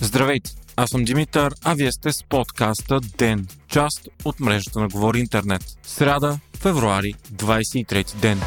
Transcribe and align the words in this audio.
Здравейте, 0.00 0.50
аз 0.76 0.90
съм 0.90 1.04
Димитър, 1.04 1.54
а 1.64 1.74
вие 1.74 1.92
сте 1.92 2.12
с 2.12 2.24
подкаста 2.24 3.00
ДЕН, 3.18 3.46
част 3.68 4.08
от 4.24 4.40
мрежата 4.40 4.80
на 4.80 4.88
Говори 4.88 5.18
Интернет. 5.18 5.62
Сряда, 5.82 6.38
февруари, 6.60 7.14
23 7.32 8.20
ден. 8.20 8.40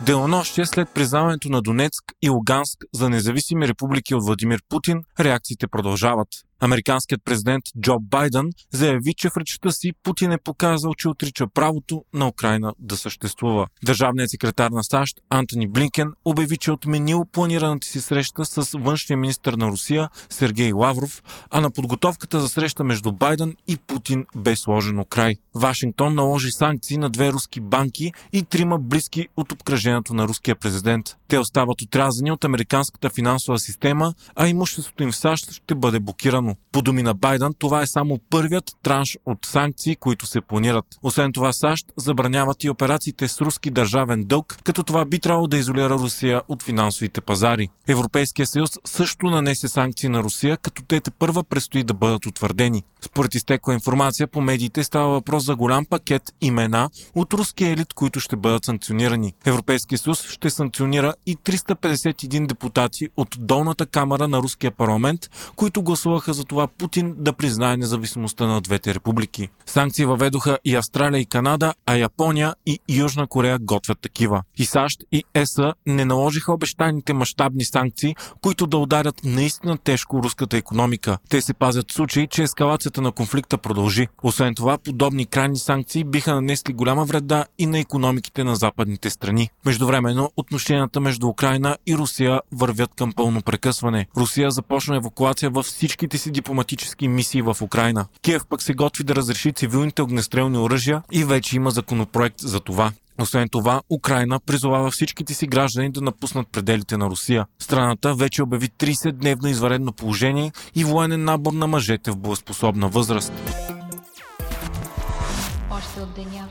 Делонощие 0.00 0.66
след 0.66 0.88
признаването 0.94 1.48
на 1.48 1.62
Донецк 1.62 2.04
и 2.22 2.28
Луганск 2.28 2.84
за 2.94 3.10
независими 3.10 3.68
републики 3.68 4.14
от 4.14 4.24
Владимир 4.24 4.60
Путин, 4.68 5.02
реакциите 5.20 5.66
продължават. 5.66 6.28
Американският 6.60 7.24
президент 7.24 7.64
Джо 7.80 7.98
Байден 8.00 8.50
заяви, 8.72 9.14
че 9.14 9.28
в 9.28 9.36
речта 9.36 9.70
си 9.70 9.92
Путин 10.02 10.32
е 10.32 10.38
показал, 10.38 10.94
че 10.94 11.08
отрича 11.08 11.46
правото 11.46 12.04
на 12.14 12.28
Украина 12.28 12.74
да 12.78 12.96
съществува. 12.96 13.66
Държавният 13.84 14.30
секретар 14.30 14.70
на 14.70 14.84
САЩ 14.84 15.20
Антони 15.30 15.68
Блинкен 15.68 16.12
обяви, 16.24 16.56
че 16.56 16.70
е 16.70 16.74
отменил 16.74 17.24
планираната 17.32 17.86
си 17.86 18.00
среща 18.00 18.44
с 18.44 18.78
външния 18.78 19.16
министр 19.16 19.56
на 19.56 19.66
Русия 19.66 20.08
Сергей 20.30 20.72
Лавров, 20.72 21.22
а 21.50 21.60
на 21.60 21.70
подготовката 21.70 22.40
за 22.40 22.48
среща 22.48 22.84
между 22.84 23.12
Байден 23.12 23.56
и 23.66 23.76
Путин 23.76 24.26
бе 24.36 24.56
сложено 24.56 25.04
край. 25.04 25.36
Вашингтон 25.54 26.14
наложи 26.14 26.50
санкции 26.50 26.98
на 26.98 27.10
две 27.10 27.32
руски 27.32 27.60
банки 27.60 28.12
и 28.32 28.42
трима 28.42 28.78
близки 28.78 29.28
от 29.36 29.52
обкръжението 29.52 30.14
на 30.14 30.28
руския 30.28 30.56
президент. 30.56 31.16
Те 31.28 31.38
остават 31.38 31.82
отрязани 31.82 32.32
от 32.32 32.44
американската 32.44 33.10
финансова 33.10 33.58
система, 33.58 34.14
а 34.36 34.48
имуществото 34.48 35.02
им 35.02 35.12
в 35.12 35.16
САЩ 35.16 35.52
ще 35.52 35.74
бъде 35.74 36.00
блокирано 36.00 36.56
По 36.72 36.82
думи 36.82 37.02
на 37.02 37.14
Байден, 37.14 37.52
това 37.58 37.82
е 37.82 37.86
само 37.86 38.18
първият 38.30 38.70
транш 38.82 39.18
от 39.26 39.38
санкции, 39.46 39.96
които 39.96 40.26
се 40.26 40.40
планират. 40.40 40.84
Освен 41.02 41.32
това, 41.32 41.52
САЩ 41.52 41.86
забраняват 41.96 42.64
и 42.64 42.70
операциите 42.70 43.28
с 43.28 43.40
руски 43.40 43.70
държавен 43.70 44.24
дълг, 44.24 44.58
като 44.64 44.82
това 44.82 45.04
би 45.04 45.18
трябвало 45.18 45.46
да 45.46 45.58
изолира 45.58 45.90
Русия 45.90 46.42
от 46.48 46.62
финансовите 46.62 47.20
пазари. 47.20 47.68
Европейския 47.88 48.46
съюз 48.46 48.70
също 48.84 49.26
нанесе 49.26 49.68
санкции 49.68 50.08
на 50.08 50.22
Русия, 50.22 50.56
като 50.56 50.82
те 50.82 51.00
те 51.00 51.10
първа 51.10 51.44
предстои 51.44 51.84
да 51.84 51.94
бъдат 51.94 52.26
утвърдени. 52.26 52.82
Според 53.00 53.34
изтекла 53.34 53.74
информация 53.74 54.26
по 54.26 54.40
медиите 54.40 54.84
става 54.84 55.08
въпрос 55.08 55.44
за 55.44 55.56
голям 55.56 55.84
пакет 55.84 56.22
имена 56.40 56.90
от 57.14 57.32
руския 57.34 57.70
елит, 57.70 57.94
които 57.94 58.20
ще 58.20 58.36
бъдат 58.36 58.64
санкционирани. 58.64 59.34
Европейския 59.44 59.98
съюз 59.98 60.28
ще 60.28 60.50
санкционира 60.50 61.14
и 61.26 61.36
351 61.36 62.46
депутати 62.46 63.08
от 63.16 63.28
долната 63.38 63.86
камера 63.86 64.28
на 64.28 64.38
руския 64.38 64.70
парламент, 64.70 65.20
които 65.56 65.82
гласуваха 65.82 66.32
за 66.32 66.44
това 66.44 66.66
Путин 66.66 67.14
да 67.18 67.32
признае 67.32 67.76
независимостта 67.76 68.46
на 68.46 68.60
двете 68.60 68.94
републики. 68.94 69.48
Санкции 69.66 70.04
въведоха 70.04 70.58
и 70.64 70.74
Австралия 70.74 71.20
и 71.20 71.26
Канада, 71.26 71.74
а 71.86 71.96
Япония 71.96 72.54
и 72.66 72.78
Южна 72.88 73.26
Корея 73.26 73.58
готвят 73.58 73.98
такива. 74.00 74.42
И 74.56 74.64
САЩ 74.64 75.00
и 75.12 75.24
ЕСА 75.34 75.74
не 75.86 76.04
наложиха 76.04 76.52
обещаните 76.52 77.12
мащабни 77.12 77.64
санкции, 77.64 78.16
които 78.40 78.66
да 78.66 78.78
ударят 78.78 79.24
наистина 79.24 79.78
тежко 79.78 80.22
руската 80.22 80.56
економика. 80.56 81.18
Те 81.28 81.40
се 81.40 81.54
пазят 81.54 81.90
в 81.90 81.94
случай, 81.94 82.26
че 82.26 82.42
ескалацията 82.42 83.00
на 83.02 83.12
конфликта 83.12 83.58
продължи. 83.58 84.08
Освен 84.22 84.54
това, 84.54 84.78
подобни 84.78 85.26
крайни 85.26 85.56
санкции 85.56 86.04
биха 86.04 86.34
нанесли 86.34 86.72
голяма 86.72 87.04
вреда 87.04 87.44
и 87.58 87.66
на 87.66 87.78
економиките 87.78 88.44
на 88.44 88.56
западните 88.56 89.10
страни. 89.10 89.50
Междувременно, 89.66 90.30
отношенията 90.36 91.00
между 91.08 91.28
Украина 91.28 91.76
и 91.86 91.96
Русия 91.96 92.40
вървят 92.52 92.90
към 92.96 93.12
пълно 93.12 93.42
прекъсване. 93.42 94.06
Русия 94.16 94.50
започна 94.50 94.96
евакуация 94.96 95.50
във 95.50 95.66
всичките 95.66 96.18
си 96.18 96.30
дипломатически 96.30 97.08
мисии 97.08 97.42
в 97.42 97.56
Украина. 97.62 98.06
Киев 98.22 98.42
пък 98.48 98.62
се 98.62 98.74
готви 98.74 99.04
да 99.04 99.14
разреши 99.14 99.52
цивилните 99.52 100.02
огнестрелни 100.02 100.58
оръжия 100.58 101.02
и 101.12 101.24
вече 101.24 101.56
има 101.56 101.70
законопроект 101.70 102.40
за 102.40 102.60
това. 102.60 102.92
Освен 103.20 103.48
това, 103.48 103.80
Украина 103.90 104.40
призовава 104.40 104.90
всичките 104.90 105.34
си 105.34 105.46
граждани 105.46 105.92
да 105.92 106.00
напуснат 106.00 106.48
пределите 106.52 106.96
на 106.96 107.06
Русия. 107.06 107.46
Страната 107.58 108.14
вече 108.14 108.42
обяви 108.42 108.68
30-дневно 108.68 109.46
изваредно 109.46 109.92
положение 109.92 110.52
и 110.74 110.84
военен 110.84 111.24
набор 111.24 111.52
на 111.52 111.66
мъжете 111.66 112.10
в 112.10 112.16
боеспособна 112.16 112.88
възраст. 112.88 113.32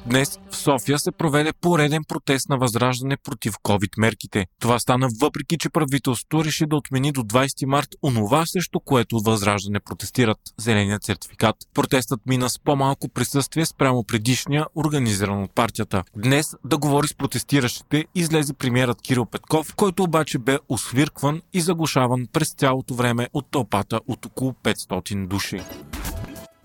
Днес 0.06 0.40
в 0.58 0.60
София 0.60 1.00
се 1.00 1.12
проведе 1.12 1.54
пореден 1.54 2.04
протест 2.08 2.50
на 2.50 2.58
възраждане 2.58 3.18
против 3.18 3.54
COVID-мерките. 3.54 4.46
Това 4.62 4.80
стана 4.80 5.08
въпреки, 5.22 5.58
че 5.58 5.70
правителството 5.70 6.46
реши 6.46 6.66
да 6.66 6.76
отмени 6.76 7.12
до 7.12 7.22
20 7.22 7.66
март 7.66 7.88
онова, 8.04 8.46
срещу 8.46 8.80
което 8.80 9.20
възраждане 9.20 9.80
протестират– 9.80 10.38
зеленият 10.58 11.04
сертификат. 11.04 11.56
Протестът 11.74 12.20
мина 12.26 12.50
с 12.50 12.60
по-малко 12.60 13.10
присъствие 13.10 13.66
спрямо 13.66 14.04
предишния, 14.04 14.66
организиран 14.76 15.44
от 15.44 15.56
партията. 15.56 16.04
Днес 16.16 16.46
да 16.66 16.78
говори 16.78 17.08
с 17.08 17.16
протестиращите 17.16 18.06
излезе 18.16 18.54
премиерът 18.54 19.02
Кирил 19.02 19.26
Петков, 19.26 19.76
който 19.76 20.04
обаче 20.04 20.38
бе 20.38 20.58
освиркван 20.70 21.42
и 21.54 21.62
заглушаван 21.62 22.28
през 22.34 22.54
цялото 22.54 22.94
време 22.94 23.28
от 23.34 23.46
тълпата 23.52 24.00
от 24.08 24.26
около 24.26 24.52
500 24.52 25.28
души. 25.28 25.62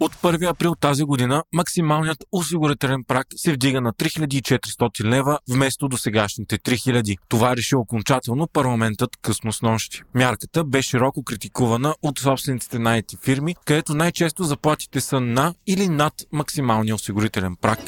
От 0.02 0.14
1 0.14 0.50
април 0.50 0.74
тази 0.74 1.04
година 1.04 1.42
максималният 1.52 2.24
осигурителен 2.32 3.04
прак 3.08 3.26
се 3.36 3.52
вдига 3.52 3.80
на 3.80 3.92
3400 3.92 5.04
лева 5.04 5.38
вместо 5.50 5.88
до 5.88 5.96
сегашните 5.96 6.58
3000. 6.58 7.16
Това 7.28 7.56
реши 7.56 7.76
окончателно 7.76 8.46
парламентът 8.46 9.10
късно 9.22 9.52
с 9.52 9.62
нощи. 9.62 10.02
Мярката 10.14 10.64
бе 10.64 10.82
широко 10.82 11.22
критикувана 11.24 11.94
от 12.02 12.18
собствениците 12.18 12.78
на 12.78 13.00
IT 13.00 13.24
фирми, 13.24 13.54
където 13.64 13.94
най-често 13.94 14.44
заплатите 14.44 15.00
са 15.00 15.20
на 15.20 15.54
или 15.66 15.88
над 15.88 16.14
максималния 16.32 16.94
осигурителен 16.94 17.56
прак. 17.56 17.80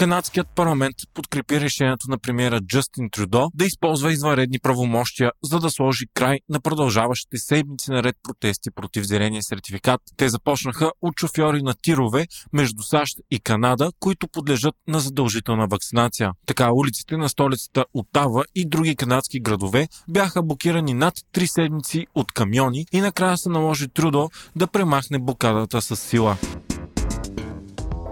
Канадският 0.00 0.48
парламент 0.48 0.96
подкрепи 1.14 1.60
решението 1.60 2.10
на 2.10 2.18
премиера 2.18 2.60
Джастин 2.60 3.10
Трюдо 3.10 3.50
да 3.54 3.64
използва 3.64 4.12
извънредни 4.12 4.58
правомощия, 4.58 5.30
за 5.42 5.58
да 5.58 5.70
сложи 5.70 6.04
край 6.14 6.38
на 6.48 6.60
продължаващите 6.60 7.38
седмици 7.38 7.90
наред 7.90 8.16
протести 8.22 8.70
против 8.70 9.04
зеления 9.04 9.42
сертификат. 9.42 10.00
Те 10.16 10.28
започнаха 10.28 10.92
от 11.02 11.20
шофьори 11.20 11.62
на 11.62 11.74
тирове 11.82 12.26
между 12.52 12.82
САЩ 12.82 13.18
и 13.30 13.40
Канада, 13.40 13.92
които 13.98 14.28
подлежат 14.28 14.74
на 14.88 15.00
задължителна 15.00 15.66
вакцинация. 15.70 16.32
Така 16.46 16.72
улиците 16.72 17.16
на 17.16 17.28
столицата 17.28 17.84
Отава 17.94 18.44
и 18.54 18.68
други 18.68 18.96
канадски 18.96 19.40
градове 19.40 19.88
бяха 20.08 20.42
блокирани 20.42 20.94
над 20.94 21.14
3 21.34 21.46
седмици 21.46 22.06
от 22.14 22.32
камиони 22.32 22.86
и 22.92 23.00
накрая 23.00 23.38
се 23.38 23.48
наложи 23.48 23.88
Трудо 23.88 24.30
да 24.56 24.66
премахне 24.66 25.18
блокадата 25.18 25.82
с 25.82 25.96
сила. 25.96 26.36